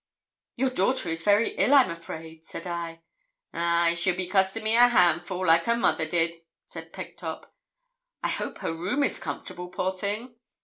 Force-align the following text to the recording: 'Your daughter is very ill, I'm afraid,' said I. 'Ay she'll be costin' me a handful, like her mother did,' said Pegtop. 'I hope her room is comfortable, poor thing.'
'Your 0.55 0.71
daughter 0.71 1.09
is 1.09 1.21
very 1.21 1.53
ill, 1.57 1.75
I'm 1.75 1.91
afraid,' 1.91 2.43
said 2.43 2.65
I. 2.65 3.03
'Ay 3.53 3.93
she'll 3.93 4.15
be 4.15 4.25
costin' 4.27 4.63
me 4.63 4.75
a 4.75 4.87
handful, 4.87 5.45
like 5.45 5.65
her 5.65 5.77
mother 5.77 6.07
did,' 6.07 6.41
said 6.65 6.91
Pegtop. 6.91 7.53
'I 8.23 8.29
hope 8.29 8.57
her 8.57 8.73
room 8.73 9.03
is 9.03 9.19
comfortable, 9.19 9.69
poor 9.69 9.91
thing.' 9.91 10.33